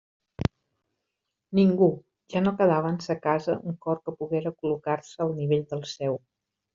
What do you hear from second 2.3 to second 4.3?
ja no quedava en sa casa un cor que